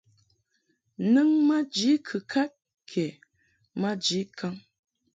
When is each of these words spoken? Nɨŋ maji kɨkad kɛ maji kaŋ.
Nɨŋ 1.13 1.29
maji 1.47 1.91
kɨkad 2.07 2.51
kɛ 2.89 3.05
maji 3.81 4.19
kaŋ. 4.37 4.55